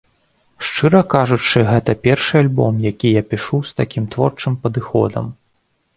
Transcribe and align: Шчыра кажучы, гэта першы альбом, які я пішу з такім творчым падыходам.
Шчыра 0.67 1.01
кажучы, 1.13 1.59
гэта 1.71 1.95
першы 2.09 2.33
альбом, 2.45 2.73
які 2.91 3.11
я 3.11 3.23
пішу 3.35 3.61
з 3.73 3.79
такім 3.83 4.11
творчым 4.17 4.53
падыходам. 4.65 5.25